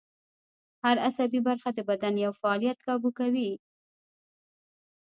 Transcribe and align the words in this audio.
هر 0.83 0.95
عصبي 1.07 1.39
برخه 1.47 1.69
د 1.73 1.79
بدن 1.89 2.13
یو 2.25 2.31
فعالیت 2.41 2.77
کابو 2.87 3.09
کوي 3.19 3.51